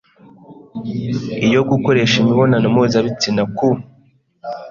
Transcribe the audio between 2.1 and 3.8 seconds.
imibonano mpuzabitsina ku